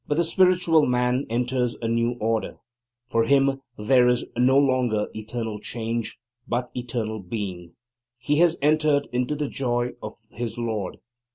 But 0.07 0.17
the 0.17 0.23
Spiritual 0.23 0.87
Man 0.87 1.27
enters 1.29 1.75
a 1.79 1.87
new 1.87 2.13
order; 2.13 2.57
for 3.07 3.25
him, 3.25 3.61
there 3.77 4.07
is 4.07 4.25
no 4.35 4.57
longer 4.57 5.09
eternal 5.13 5.59
change, 5.59 6.17
but 6.47 6.71
eternal 6.73 7.19
Being. 7.19 7.75
He 8.17 8.37
has 8.37 8.57
entered 8.63 9.07
into 9.13 9.35
the 9.35 9.47
joy 9.47 9.91
of 10.01 10.15
his 10.33 10.57
Lord. 10.57 10.97